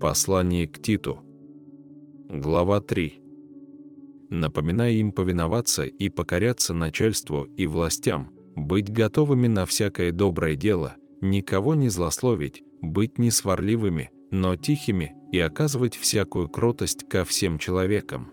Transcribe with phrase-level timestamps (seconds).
[0.00, 1.20] Послание к Титу.
[2.30, 3.20] Глава 3.
[4.30, 11.74] Напоминая им повиноваться и покоряться начальству и властям, быть готовыми на всякое доброе дело, никого
[11.74, 18.30] не злословить, быть не сварливыми, но тихими и оказывать всякую кротость ко всем человекам.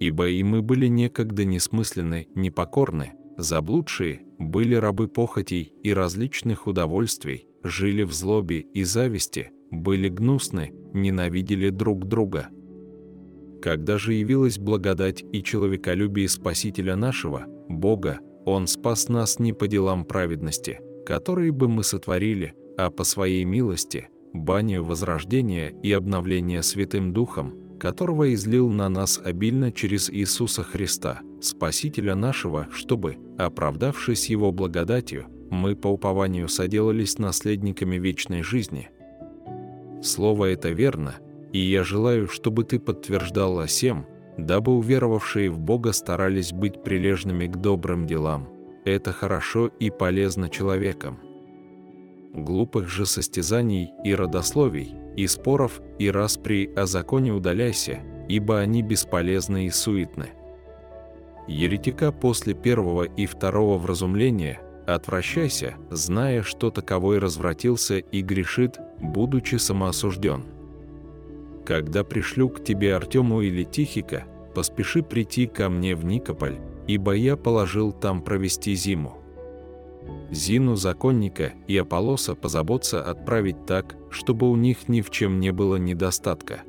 [0.00, 8.04] Ибо и мы были некогда несмысленны, непокорны, заблудшие, были рабы похотей и различных удовольствий, жили
[8.04, 12.48] в злобе и зависти, были гнусны, ненавидели друг друга.
[13.62, 20.04] Когда же явилась благодать и человеколюбие Спасителя нашего, Бога, Он спас нас не по делам
[20.04, 27.54] праведности, которые бы мы сотворили, а по Своей милости, баню возрождения и обновления Святым Духом,
[27.78, 35.76] которого излил на нас обильно через Иисуса Христа, Спасителя нашего, чтобы, оправдавшись Его благодатью, мы
[35.76, 38.88] по упованию соделались наследниками вечной жизни.
[40.02, 41.16] Слово это верно,
[41.52, 44.06] и я желаю, чтобы ты подтверждал о сем,
[44.36, 48.48] дабы уверовавшие в Бога старались быть прилежными к добрым делам.
[48.84, 51.18] Это хорошо и полезно человекам.
[52.34, 59.66] Глупых же состязаний и родословий, и споров, и распри о законе удаляйся, ибо они бесполезны
[59.66, 60.28] и суетны.
[61.48, 70.44] Еретика после первого и второго вразумления отвращайся, зная, что таковой развратился и грешит, будучи самоосужден.
[71.64, 77.36] Когда пришлю к тебе Артему или Тихика, поспеши прийти ко мне в Никополь, ибо я
[77.36, 79.18] положил там провести зиму.
[80.30, 85.76] Зину законника и Аполоса позаботься отправить так, чтобы у них ни в чем не было
[85.76, 86.62] недостатка.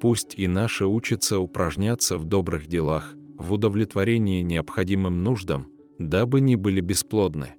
[0.00, 6.80] Пусть и наши учатся упражняться в добрых делах, в удовлетворении необходимым нуждам, дабы не были
[6.80, 7.54] бесплодны.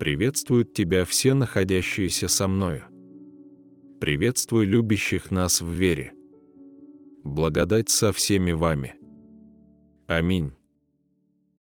[0.00, 2.84] Приветствуют тебя все находящиеся со мною.
[4.00, 6.14] Приветствуй любящих нас в вере.
[7.22, 8.94] Благодать со всеми вами.
[10.06, 10.54] Аминь.